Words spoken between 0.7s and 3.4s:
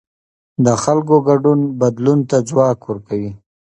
خلکو ګډون بدلون ته ځواک ورکوي